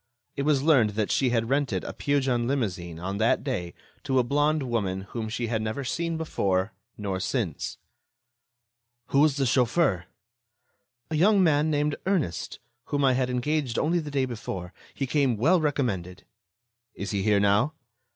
[0.35, 4.23] It was learned that she had rented a Peugeon limousine on that day to a
[4.23, 7.77] blonde woman whom she had never seen before nor since.
[9.09, 10.05] "Who was the chauffeur?"
[11.11, 14.73] "A young man named Ernest, whom I had engaged only the day before.
[14.95, 16.25] He came well recommended."
[16.95, 17.73] "Is he here now?"